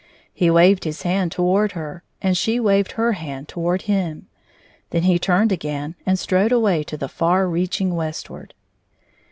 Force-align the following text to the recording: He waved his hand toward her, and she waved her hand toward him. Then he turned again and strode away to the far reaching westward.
He 0.33 0.49
waved 0.49 0.83
his 0.83 1.03
hand 1.03 1.31
toward 1.31 1.73
her, 1.73 2.01
and 2.23 2.35
she 2.35 2.59
waved 2.59 2.93
her 2.93 3.11
hand 3.11 3.47
toward 3.47 3.83
him. 3.83 4.29
Then 4.89 5.03
he 5.03 5.19
turned 5.19 5.51
again 5.51 5.93
and 6.07 6.17
strode 6.17 6.51
away 6.51 6.81
to 6.85 6.97
the 6.97 7.07
far 7.07 7.47
reaching 7.47 7.93
westward. 7.93 8.55